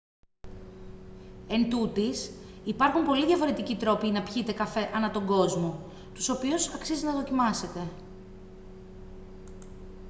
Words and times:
εντούτοις 1.47 2.31
υπάρχουν 2.63 3.05
πολλοί 3.05 3.25
διαφορετικοί 3.25 3.75
τρόποι 3.75 4.07
να 4.07 4.23
πιείτε 4.23 4.51
καφέ 4.51 4.89
ανά 4.93 5.11
τον 5.11 5.25
κόσμο 5.25 5.79
τους 6.13 6.29
οποίους 6.29 6.67
αξίζει 6.73 7.05
να 7.05 7.13
δοκιμάσετε 7.13 7.87